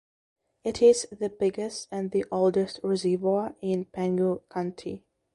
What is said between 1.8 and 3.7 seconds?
and the oldest reservoir